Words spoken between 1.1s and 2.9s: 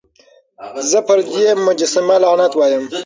دې مجسمه لعنت وايم.